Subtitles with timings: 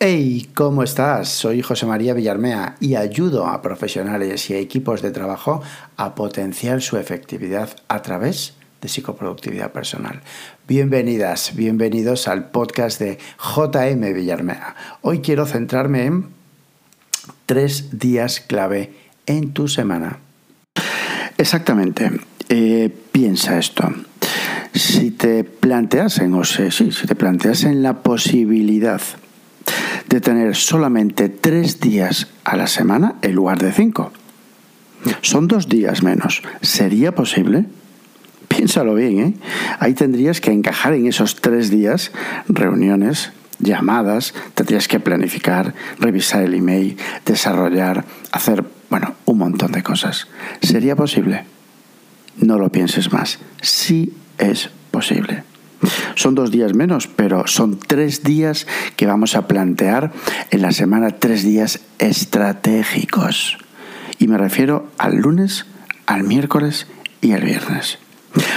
[0.00, 1.28] Hey, ¿cómo estás?
[1.28, 5.60] Soy José María Villarmea y ayudo a profesionales y a equipos de trabajo
[5.96, 10.20] a potenciar su efectividad a través de psicoproductividad personal.
[10.68, 14.76] Bienvenidas, bienvenidos al podcast de JM Villarmea.
[15.02, 16.26] Hoy quiero centrarme en
[17.46, 18.92] tres días clave
[19.26, 20.20] en tu semana.
[21.38, 22.12] Exactamente.
[22.48, 23.92] Eh, piensa esto.
[24.72, 29.00] Si te planteasen, o sí, si te planteasen la posibilidad
[30.08, 34.12] de tener solamente tres días a la semana en lugar de cinco,
[35.22, 36.42] son dos días menos.
[36.62, 37.66] ¿Sería posible?
[38.48, 39.34] Piénsalo bien, ¿eh?
[39.78, 42.12] Ahí tendrías que encajar en esos tres días
[42.48, 46.96] reuniones, llamadas, tendrías que planificar, revisar el email,
[47.26, 50.28] desarrollar, hacer, bueno, un montón de cosas.
[50.62, 51.44] ¿Sería posible?
[52.40, 53.38] No lo pienses más.
[53.60, 55.42] Sí es posible.
[56.14, 60.12] Son dos días menos, pero son tres días que vamos a plantear
[60.50, 63.58] en la semana, tres días estratégicos.
[64.18, 65.66] Y me refiero al lunes,
[66.06, 66.86] al miércoles
[67.20, 67.98] y al viernes.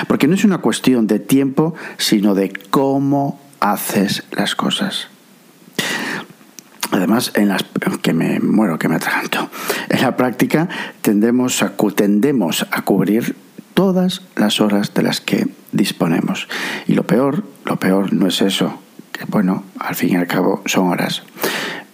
[0.08, 5.08] Porque no es una cuestión de tiempo, sino de cómo haces las cosas.
[6.92, 7.64] Además, en las
[8.02, 9.50] que me muero, que me atraganto.
[9.90, 10.68] En la práctica
[11.62, 13.36] a, tendemos a cubrir
[13.74, 16.48] todas las horas de las que disponemos.
[16.88, 18.80] Y lo peor, lo peor no es eso,
[19.12, 21.24] que bueno, al fin y al cabo son horas.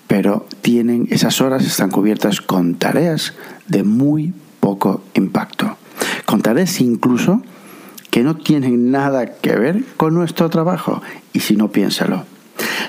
[0.08, 3.34] Pero tienen, esas horas están cubiertas con tareas
[3.67, 5.78] de muy poco impacto.
[6.25, 7.42] Con tareas incluso
[8.09, 11.02] que no tienen nada que ver con nuestro trabajo.
[11.34, 12.25] Y si no, piénsalo.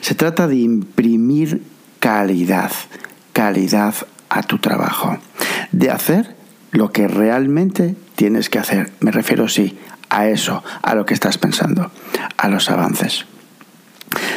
[0.00, 1.62] Se trata de imprimir
[1.98, 2.70] calidad,
[3.32, 3.94] calidad
[4.28, 5.18] a tu trabajo.
[5.72, 6.37] De hacer
[6.70, 8.90] lo que realmente tienes que hacer.
[9.00, 9.78] Me refiero, sí,
[10.10, 11.90] a eso, a lo que estás pensando,
[12.36, 13.26] a los avances.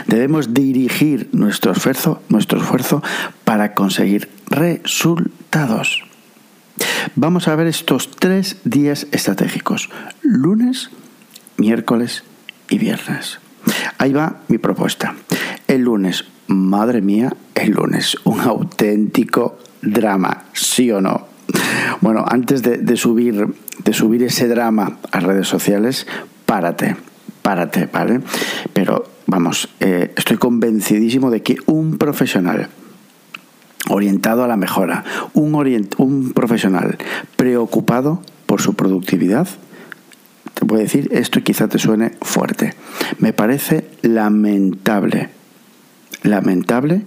[0.07, 3.02] Debemos dirigir nuestro esfuerzo, nuestro esfuerzo
[3.45, 6.03] para conseguir resultados.
[7.15, 9.89] Vamos a ver estos tres días estratégicos,
[10.21, 10.89] lunes,
[11.58, 12.23] miércoles
[12.70, 13.39] y viernes.
[13.97, 15.15] Ahí va mi propuesta.
[15.67, 21.30] El lunes, madre mía, el lunes, un auténtico drama, ¿sí o no?
[22.02, 23.48] Bueno, antes de, subir,
[23.84, 26.08] de subir ese drama a redes sociales,
[26.48, 26.95] párate,
[27.44, 28.22] párate, ¿vale?
[28.73, 32.70] Pero vamos, eh, estoy convencidísimo de que un profesional
[33.88, 35.04] orientado a la mejora,
[35.34, 35.54] un,
[35.98, 36.98] un profesional
[37.36, 39.48] preocupado por su productividad,
[40.56, 42.73] te a decir, esto quizá te suene fuerte.
[43.20, 45.30] Me parece lamentable,
[46.23, 47.04] lamentable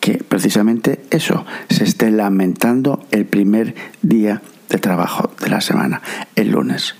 [0.00, 4.40] que precisamente eso se esté lamentando el primer día
[4.70, 6.00] de trabajo de la semana,
[6.36, 6.94] el lunes.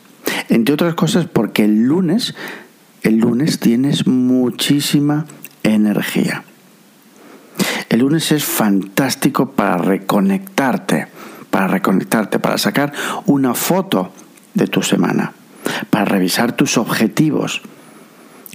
[0.50, 2.34] Entre otras cosas porque el lunes,
[3.02, 5.24] el lunes tienes muchísima
[5.62, 6.44] energía.
[7.88, 11.08] El lunes es fantástico para reconectarte,
[11.50, 12.92] para reconectarte, para sacar
[13.24, 14.12] una foto
[14.52, 15.32] de tu semana,
[15.88, 17.62] para revisar tus objetivos.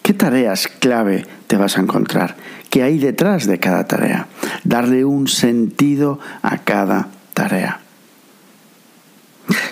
[0.03, 2.35] ¿Qué tareas clave te vas a encontrar?
[2.69, 4.27] ¿Qué hay detrás de cada tarea?
[4.67, 7.79] darle un sentido a cada tarea.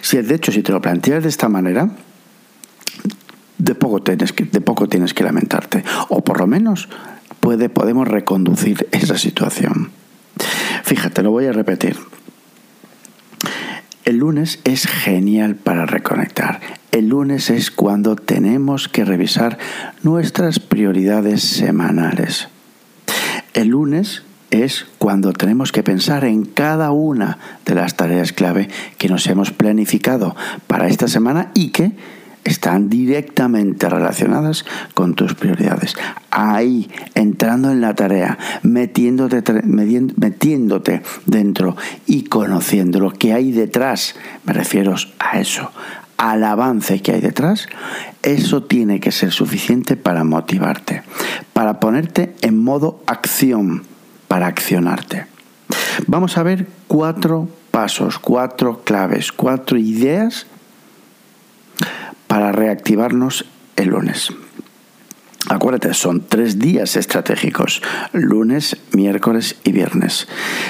[0.02, 1.90] Si de hecho, si te lo planteas de esta manera,
[3.58, 5.84] de poco tienes que, de poco tienes que lamentarte.
[6.10, 6.88] O por lo menos
[7.40, 9.92] puede, podemos reconducir esa situación.
[10.84, 11.98] Fíjate, lo voy a repetir.
[14.06, 16.62] El lunes es genial para reconectar.
[16.96, 19.58] El lunes es cuando tenemos que revisar
[20.02, 22.48] nuestras prioridades semanales.
[23.54, 29.10] El lunes es cuando tenemos que pensar en cada una de las tareas clave que
[29.10, 31.92] nos hemos planificado para esta semana y que
[32.46, 34.64] están directamente relacionadas
[34.94, 35.96] con tus prioridades.
[36.32, 41.76] Ahí, entrando en la tarea, metiéndote, metiéndote dentro
[42.06, 45.72] y conociendo lo que hay detrás, me refiero a eso,
[46.18, 47.68] al avance que hay detrás,
[48.24, 51.04] eso tiene que ser suficiente para motivarte,
[51.54, 53.84] para ponerte en modo acción
[54.28, 55.28] para accionarte.
[56.08, 60.48] Vamos a ver cuatro pasos, cuatro claves, cuatro ideas
[62.28, 63.46] para reactivarnos
[63.76, 64.34] el lunes.
[65.48, 67.82] Acuérdate, son tres días estratégicos,
[68.14, 70.28] lunes, miércoles y viernes.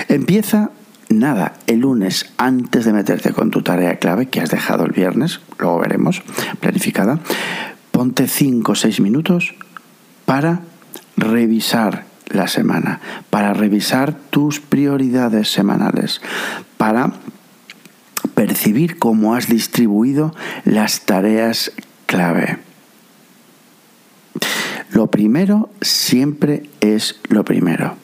[0.09, 0.71] Empieza
[1.19, 5.41] nada, el lunes antes de meterte con tu tarea clave que has dejado el viernes,
[5.57, 6.21] luego veremos,
[6.59, 7.19] planificada,
[7.91, 9.55] ponte cinco o seis minutos
[10.25, 10.61] para
[11.17, 16.21] revisar la semana, para revisar tus prioridades semanales,
[16.77, 17.13] para
[18.33, 20.33] percibir cómo has distribuido
[20.65, 21.71] las tareas
[22.05, 22.59] clave.
[24.91, 27.97] Lo primero siempre es lo primero.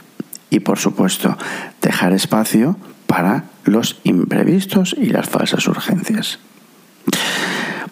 [0.51, 1.37] y por supuesto
[1.81, 2.77] dejar espacio
[3.11, 6.39] para los imprevistos y las falsas urgencias.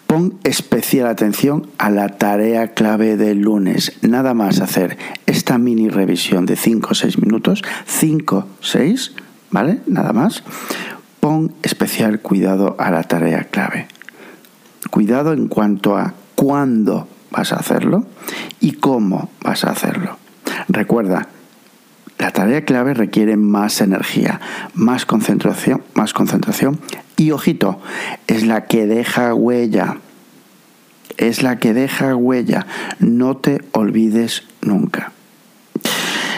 [0.06, 3.92] Pon especial atención a la tarea clave del lunes.
[4.00, 4.96] Nada más hacer
[5.26, 9.12] esta mini revisión de 5 o 6 minutos, 5, 6,
[9.50, 9.80] ¿vale?
[9.86, 10.42] Nada más.
[11.20, 13.88] Pon especial cuidado a la tarea clave.
[14.90, 18.06] Cuidado en cuanto a cuándo vas a hacerlo
[18.58, 20.16] y cómo vas a hacerlo.
[20.68, 21.28] Recuerda,
[22.20, 24.40] la tarea clave requiere más energía,
[24.74, 26.78] más concentración, más concentración
[27.16, 27.80] y ojito,
[28.26, 29.96] es la que deja huella.
[31.16, 32.66] Es la que deja huella.
[32.98, 35.12] No te olvides nunca.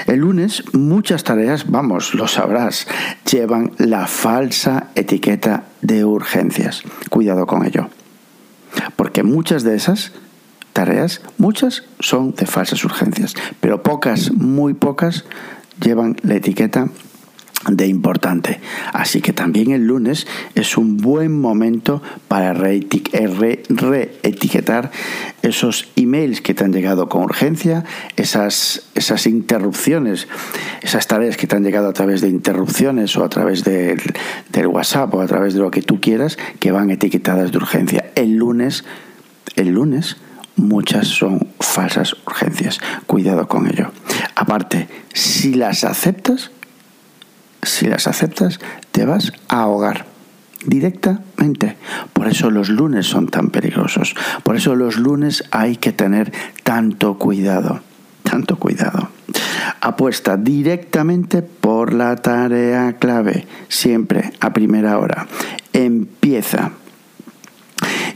[0.06, 2.86] El lunes muchas tareas, vamos, lo sabrás,
[3.28, 6.84] llevan la falsa etiqueta de urgencias.
[7.10, 7.88] Cuidado con ello.
[8.94, 10.12] Porque muchas de esas
[10.72, 15.24] tareas, muchas son de falsas urgencias, pero pocas, muy pocas,
[15.80, 16.88] llevan la etiqueta
[17.70, 18.60] de importante.
[18.92, 22.86] Así que también el lunes es un buen momento para eh,
[23.68, 24.90] reetiquetar
[25.42, 27.84] esos emails que te han llegado con urgencia,
[28.16, 30.28] esas, esas interrupciones,
[30.82, 34.00] esas tareas que te han llegado a través de interrupciones o a través del
[34.66, 38.10] WhatsApp o a través de lo que tú quieras que van etiquetadas de urgencia.
[38.14, 38.84] El lunes,
[39.56, 40.16] el lunes
[40.56, 42.80] muchas son falsas urgencias.
[43.06, 43.90] Cuidado con ello.
[44.42, 46.50] Aparte, si las aceptas,
[47.62, 48.58] si las aceptas,
[48.90, 50.06] te vas a ahogar
[50.66, 51.76] directamente.
[52.12, 54.16] Por eso los lunes son tan peligrosos.
[54.42, 56.32] Por eso los lunes hay que tener
[56.64, 57.82] tanto cuidado,
[58.24, 59.10] tanto cuidado.
[59.80, 65.28] Apuesta directamente por la tarea clave, siempre a primera hora.
[65.72, 66.72] Empieza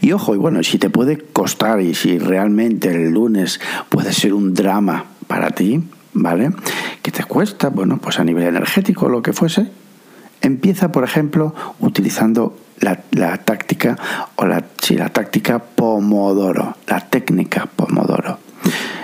[0.01, 4.35] y ojo, y bueno, si te puede costar y si realmente el lunes puede ser
[4.35, 5.83] un drama para ti,
[6.17, 6.51] ¿vale?
[7.03, 9.71] Que te cuesta, bueno, pues a nivel energético, lo que fuese,
[10.41, 13.97] empieza, por ejemplo, utilizando la, táctica
[14.37, 18.39] o la, sí, la táctica Pomodoro, la técnica Pomodoro.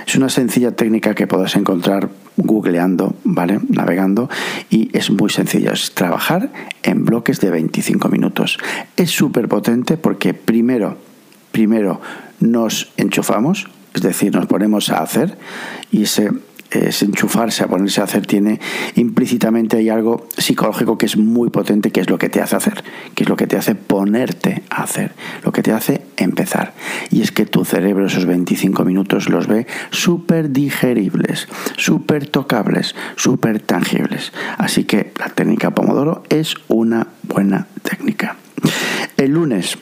[0.06, 3.61] Es una sencilla técnica que puedes encontrar googleando, ¿vale?
[3.69, 4.29] Navegando
[4.69, 6.50] y es muy sencillo, es trabajar
[6.82, 8.59] en bloques de 25 minutos.
[8.97, 10.97] Es súper potente porque primero,
[11.53, 12.00] primero
[12.41, 15.38] nos enchufamos, es decir, nos ponemos a hacer
[15.91, 16.31] y ese
[16.74, 18.60] es enchufarse, a ponerse a hacer, tiene
[18.94, 22.82] implícitamente hay algo psicológico que es muy potente, que es lo que te hace hacer,
[23.14, 25.12] que es lo que te hace ponerte a hacer,
[25.44, 26.74] lo que te hace empezar.
[27.10, 33.60] Y es que tu cerebro esos 25 minutos los ve súper digeribles, súper tocables, súper
[33.60, 34.32] tangibles.
[34.58, 38.36] Así que la técnica Pomodoro es una buena técnica.
[39.16, 39.78] El lunes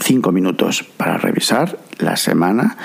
[0.00, 2.76] 5 minutos para revisar la semana,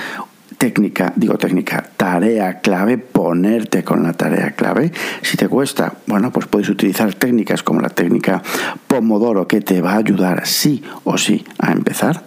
[0.62, 4.92] técnica, digo técnica, tarea clave, ponerte con la tarea clave.
[5.24, 8.44] Si te cuesta, bueno, pues puedes utilizar técnicas como la técnica
[8.86, 12.22] Pomodoro que te va a ayudar sí o sí a empezar.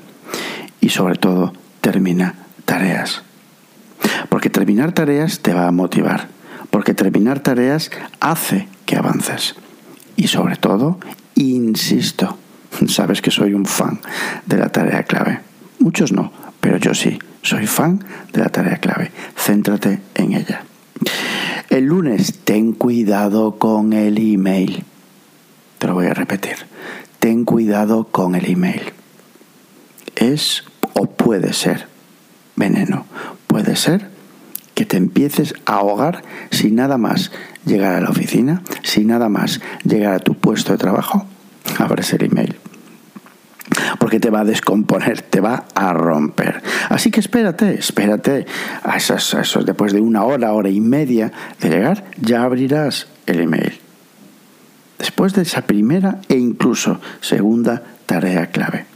[0.81, 2.35] Y sobre todo, termina
[2.65, 3.23] tareas.
[4.31, 6.27] Porque terminar tareas te va a motivar.
[6.71, 9.55] Porque terminar tareas hace que avances.
[10.17, 10.99] Y sobre todo,
[11.37, 12.37] insisto,
[12.89, 14.01] sabes que soy un fan
[14.45, 15.39] de la tarea clave.
[15.79, 18.03] Muchos no, pero yo sí soy fan
[18.33, 19.13] de la tarea clave.
[19.37, 20.65] Céntrate en ella.
[21.69, 24.85] El lunes, ten cuidado con el email.
[25.79, 26.57] Te lo voy a repetir.
[27.19, 28.81] Ten cuidado con el email.
[30.17, 30.65] Es
[30.95, 31.87] o puede ser
[32.57, 33.07] veneno.
[33.47, 34.09] Puede ser
[34.75, 37.31] que te empieces a ahogar sin nada más
[37.67, 41.27] llegar a la oficina, sin nada más llegar a tu puesto de trabajo.
[41.79, 42.54] Abres el email
[44.21, 46.63] te va a descomponer, te va a romper.
[46.89, 48.47] Así que espérate, espérate
[48.83, 53.81] a esos, después de una hora, hora y media de llegar, ya abrirás el email.
[54.99, 58.87] Después de esa primera e incluso segunda tarea clave.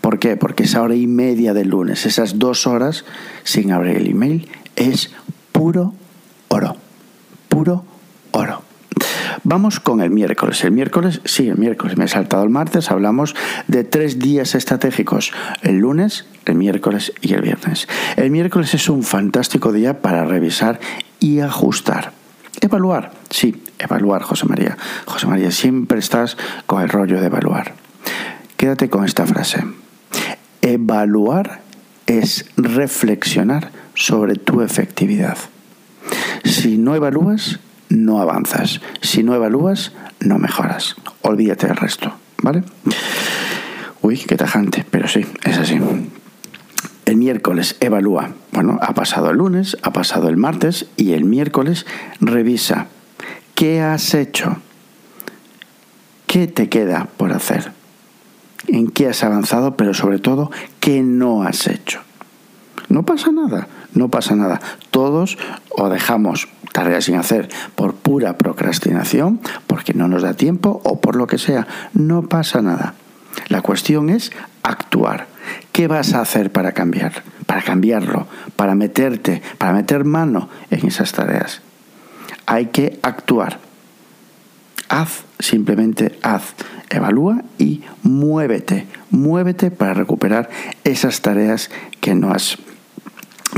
[0.00, 0.36] ¿Por qué?
[0.36, 3.04] Porque esa hora y media del lunes, esas dos horas
[3.44, 5.10] sin abrir el email, es
[5.52, 5.94] puro
[6.48, 6.76] oro.
[7.48, 7.84] Puro
[8.32, 8.69] oro.
[9.42, 10.62] Vamos con el miércoles.
[10.64, 13.34] El miércoles, sí, el miércoles, me he saltado el martes, hablamos
[13.68, 15.32] de tres días estratégicos,
[15.62, 17.88] el lunes, el miércoles y el viernes.
[18.16, 20.78] El miércoles es un fantástico día para revisar
[21.20, 22.12] y ajustar.
[22.60, 24.76] Evaluar, sí, evaluar, José María.
[25.06, 27.74] José María, siempre estás con el rollo de evaluar.
[28.58, 29.64] Quédate con esta frase.
[30.60, 31.62] Evaluar
[32.06, 35.38] es reflexionar sobre tu efectividad.
[36.44, 38.80] Si no evalúas, no avanzas.
[39.02, 40.96] Si no evalúas, no mejoras.
[41.20, 42.62] Olvídate del resto, ¿vale?
[44.00, 45.78] Uy, qué tajante, pero sí, es así.
[47.04, 48.30] El miércoles evalúa.
[48.52, 51.84] Bueno, ha pasado el lunes, ha pasado el martes y el miércoles
[52.20, 52.86] revisa.
[53.54, 54.56] ¿Qué has hecho?
[56.26, 57.72] ¿Qué te queda por hacer?
[58.68, 59.76] ¿En qué has avanzado?
[59.76, 62.00] Pero sobre todo, ¿qué no has hecho?
[62.90, 64.60] No pasa nada, no pasa nada.
[64.90, 65.38] Todos
[65.70, 71.14] o dejamos tareas sin hacer por pura procrastinación, porque no nos da tiempo o por
[71.14, 71.68] lo que sea.
[71.94, 72.94] No pasa nada.
[73.48, 74.32] La cuestión es
[74.64, 75.28] actuar.
[75.70, 77.22] ¿Qué vas a hacer para cambiar?
[77.46, 81.62] Para cambiarlo, para meterte, para meter mano en esas tareas.
[82.46, 83.60] Hay que actuar.
[84.88, 86.54] Haz, simplemente haz.
[86.88, 88.88] Evalúa y muévete.
[89.10, 90.50] Muévete para recuperar
[90.82, 91.70] esas tareas
[92.00, 92.58] que no has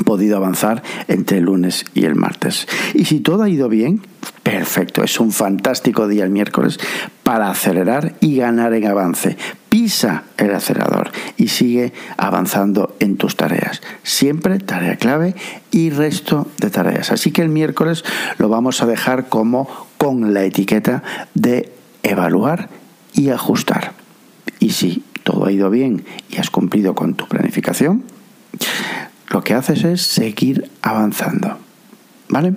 [0.05, 2.67] podido avanzar entre el lunes y el martes.
[2.95, 4.03] Y si todo ha ido bien,
[4.43, 6.79] perfecto, es un fantástico día el miércoles
[7.23, 9.37] para acelerar y ganar en avance.
[9.69, 13.81] Pisa el acelerador y sigue avanzando en tus tareas.
[14.03, 15.35] Siempre tarea clave
[15.71, 17.11] y resto de tareas.
[17.13, 18.05] Así que el miércoles
[18.39, 19.69] lo vamos a dejar como
[19.99, 21.03] con la etiqueta
[21.35, 21.73] de
[22.03, 22.69] evaluar
[23.15, 23.93] y ajustar.
[24.59, 28.05] Y si todo ha ido bien y has cumplido con tu planificación,
[29.33, 31.59] lo que haces es seguir avanzando.
[32.29, 32.55] ¿Vale?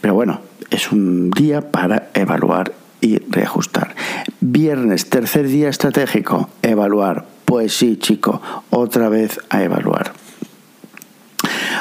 [0.00, 3.94] Pero bueno, es un día para evaluar y reajustar.
[4.40, 7.26] Viernes, tercer día estratégico, evaluar.
[7.44, 10.12] Pues sí, chico, otra vez a evaluar.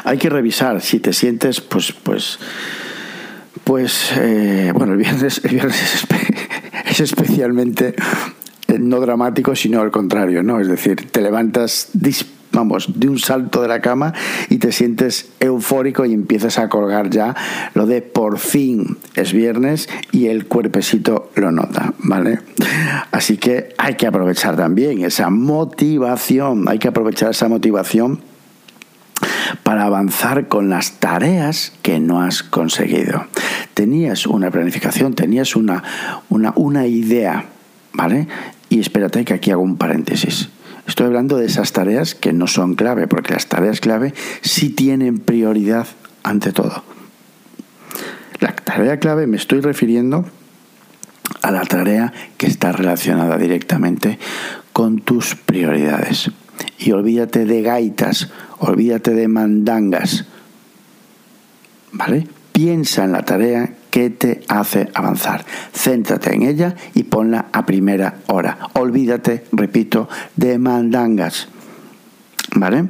[0.04, 2.40] Hay que revisar si te sientes, pues, pues,
[3.64, 5.42] pues, eh, bueno, el viernes, es,
[6.88, 7.96] es especialmente
[8.68, 10.60] eh, no dramático, sino al contrario, ¿no?
[10.60, 14.14] Es decir, te levantas dispuesto vamos, de un salto de la cama
[14.50, 17.36] y te sientes eufórico y empiezas a colgar ya
[17.74, 22.40] lo de por fin es viernes y el cuerpecito lo nota, ¿vale?
[23.12, 28.20] Así que hay que aprovechar también esa motivación, hay que aprovechar esa motivación
[29.64, 33.26] para avanzar con las tareas que no has conseguido.
[33.74, 35.84] Tenías una planificación, tenías una,
[36.30, 37.46] una, una idea,
[37.94, 38.28] ¿vale?
[38.70, 40.50] Y espérate que aquí hago un paréntesis
[40.92, 45.20] Estoy hablando de esas tareas que no son clave, porque las tareas clave sí tienen
[45.20, 45.88] prioridad
[46.22, 46.84] ante todo.
[48.42, 50.26] La tarea clave me estoy refiriendo
[51.42, 54.20] a la tarea que está relacionada directamente
[54.74, 56.30] con tus prioridades.
[56.78, 58.30] Y olvídate de gaitas,
[58.60, 60.26] olvídate de mandangas.
[61.94, 62.28] ¿Vale?
[62.52, 65.46] Piensa en la tarea que te hace avanzar.
[65.74, 68.58] Céntrate en ella y ponla a primera hora.
[68.74, 71.50] Olvídate, repito, de mandangas.
[72.54, 72.86] ¿Vale?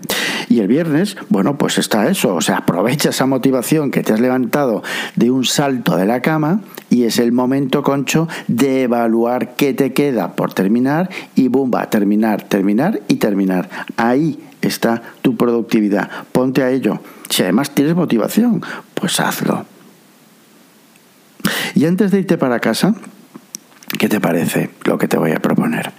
[0.50, 4.20] Y el viernes, bueno, pues está eso, o sea, aprovecha esa motivación que te has
[4.20, 4.82] levantado
[5.16, 9.94] de un salto de la cama y es el momento, concho, de evaluar qué te
[9.94, 13.70] queda por terminar y bumba, terminar, terminar y terminar.
[13.98, 17.00] Ahí está tu productividad, ponte a ello.
[17.30, 18.64] Si además tienes motivación,
[18.96, 19.66] pues hazlo.
[21.76, 22.96] Y antes de irte para casa,
[23.98, 25.92] ¿qué te parece lo que te voy a proponer?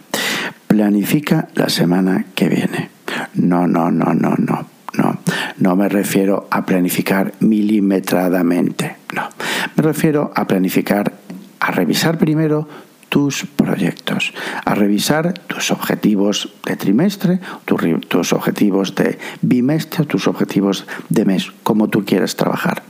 [0.66, 2.90] Planifica la semana que viene.
[3.34, 4.66] No, no, no, no, no.
[4.94, 5.18] No,
[5.56, 9.30] no me refiero a planificar milimetradamente, no.
[9.74, 11.14] Me refiero a planificar,
[11.60, 12.68] a revisar primero
[13.08, 21.24] tus proyectos, a revisar tus objetivos de trimestre, tus objetivos de bimestre, tus objetivos de
[21.24, 22.82] mes, como tú quieras trabajar.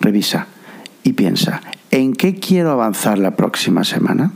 [0.00, 0.46] Revisa
[1.02, 4.32] y piensa, ¿en qué quiero avanzar la próxima semana?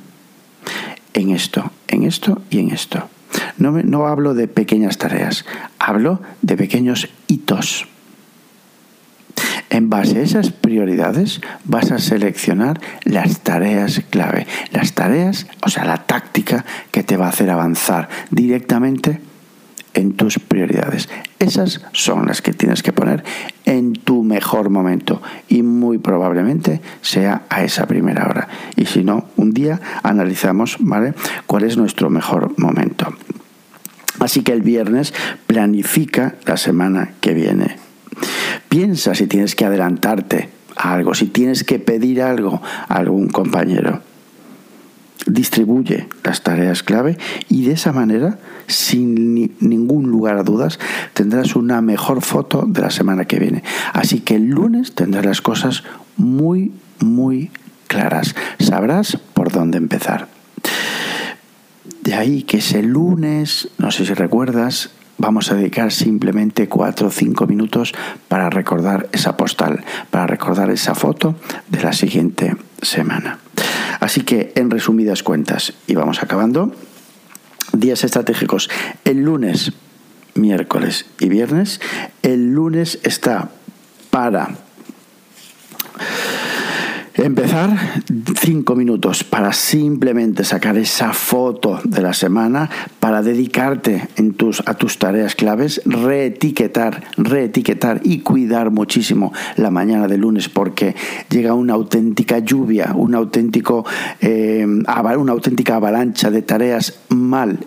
[1.13, 3.09] En esto, en esto y en esto.
[3.59, 5.45] No, no hablo de pequeñas tareas,
[5.79, 7.87] hablo de pequeños hitos.
[9.71, 15.85] En base a esas prioridades vas a seleccionar las tareas clave, las tareas, o sea,
[15.85, 19.21] la táctica que te va a hacer avanzar directamente
[19.95, 21.09] en tus prioridades.
[21.39, 23.25] Esas son las que tienes que poner
[23.65, 28.49] en tu mejor momento y muy probablemente sea a esa primera hora.
[28.77, 31.15] Y si no, un día analizamos, ¿vale?
[31.47, 33.15] ¿Cuál es nuestro mejor momento?
[34.21, 35.13] Así que el viernes
[35.47, 37.77] planifica la semana que viene.
[38.69, 44.03] Piensa si tienes que adelantarte a algo, si tienes que pedir algo a algún compañero
[45.27, 50.79] distribuye las tareas clave y de esa manera, sin ningún lugar a dudas,
[51.13, 53.63] tendrás una mejor foto de la semana que viene.
[53.93, 55.85] Así que el lunes tendrás las cosas
[56.17, 57.51] muy, muy
[57.87, 58.35] claras.
[58.59, 60.29] Sabrás por dónde empezar.
[62.03, 67.11] De ahí que ese lunes, no sé si recuerdas, vamos a dedicar simplemente cuatro o
[67.11, 67.95] cinco minutos
[68.29, 71.37] para recordar esa postal, para recordar esa foto
[71.69, 73.39] de la siguiente semana.
[74.01, 76.75] Así que, en resumidas cuentas, y vamos acabando,
[77.73, 78.71] días estratégicos.
[79.05, 79.73] El lunes,
[80.35, 81.81] miércoles y viernes.
[82.23, 83.51] El lunes está
[84.11, 84.64] para
[87.17, 88.03] Empezar
[88.41, 92.69] cinco minutos para simplemente sacar esa foto de la semana,
[92.99, 100.09] para dedicarte en tus, a tus tareas claves, reetiquetar, reetiquetar y cuidar muchísimo la mañana
[100.09, 100.97] de lunes porque
[101.31, 103.87] llega una auténtica lluvia, un auténtico,
[104.21, 107.61] eh, una auténtica avalancha de tareas mal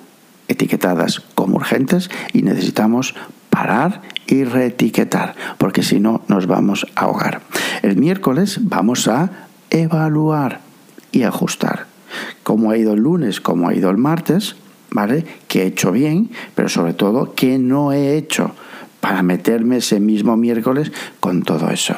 [0.50, 3.16] etiquetadas como urgentes y necesitamos
[3.58, 7.42] parar y reetiquetar, porque si no nos vamos a ahogar.
[7.82, 9.32] El miércoles vamos a
[9.72, 10.60] evaluar
[11.12, 11.88] y ajustar.
[12.44, 14.58] Cómo ha ido el lunes, cómo ha ido el martes,
[14.92, 15.26] ¿vale?
[15.48, 16.30] ¿Qué he hecho bien?
[16.54, 18.52] Pero sobre todo, ¿qué no he hecho?
[19.00, 21.96] Para meterme ese mismo miércoles con todo eso.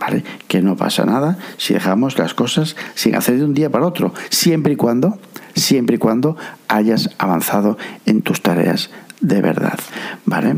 [0.00, 0.24] ¿Vale?
[0.48, 4.14] Que no pasa nada si dejamos las cosas sin hacer de un día para otro,
[4.30, 5.18] siempre y cuando,
[5.54, 7.76] siempre y cuando hayas avanzado
[8.06, 8.88] en tus tareas
[9.22, 9.78] de verdad,
[10.26, 10.56] ¿vale?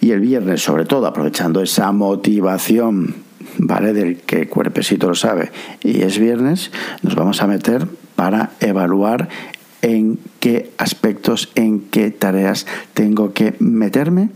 [0.00, 3.16] Y el viernes, sobre todo, aprovechando esa motivación,
[3.58, 3.92] ¿vale?
[3.92, 5.52] Del que cuerpecito lo sabe,
[5.82, 6.70] y es viernes,
[7.02, 9.28] nos vamos a meter para evaluar
[9.82, 14.30] en qué aspectos, en qué tareas tengo que meterme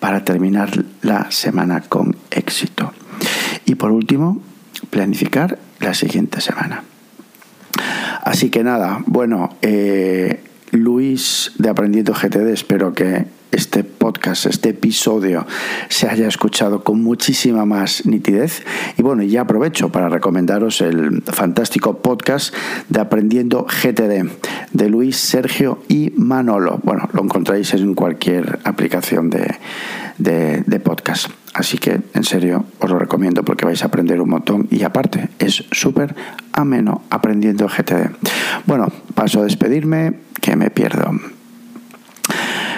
[0.00, 2.92] para terminar la semana con éxito.
[3.66, 4.40] Y por último,
[4.90, 6.84] planificar la siguiente semana.
[8.22, 15.46] Así que nada, bueno, eh, Luis de Aprendiendo GTD, espero que este podcast, este episodio,
[15.88, 18.62] se haya escuchado con muchísima más nitidez.
[18.98, 22.54] Y bueno, ya aprovecho para recomendaros el fantástico podcast
[22.88, 24.28] de Aprendiendo GTD
[24.72, 26.78] de Luis, Sergio y Manolo.
[26.82, 29.56] Bueno, lo encontráis en cualquier aplicación de,
[30.18, 31.30] de, podcast.
[31.54, 35.30] Así que, en serio, os lo recomiendo porque vais a aprender un montón y aparte
[35.38, 36.14] es súper
[36.52, 38.10] ameno aprendiendo GTD.
[38.66, 41.10] Bueno, paso a despedirme, que me pierdo.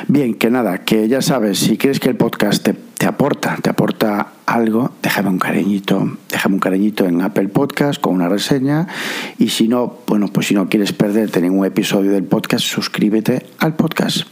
[0.08, 4.32] Bien, que nada, que ya sabes, si crees que el podcast te, aporta, te aporta
[4.44, 8.88] algo, déjame un cariñito, déjame un cariñito en Apple Podcast con una reseña
[9.38, 13.76] y si no, bueno, pues si no quieres perderte ningún episodio del podcast, suscríbete al
[13.76, 14.26] podcast.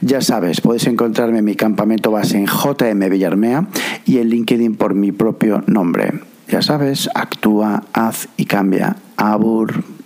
[0.00, 3.68] Ya sabes, puedes encontrarme en mi campamento base en JM Villarmea
[4.04, 6.12] y en LinkedIn por mi propio nombre.
[6.48, 8.96] Ya sabes, actúa, haz y cambia.
[9.16, 9.99] Abur.